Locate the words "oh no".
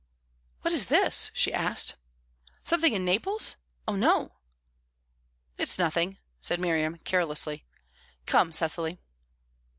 3.87-4.39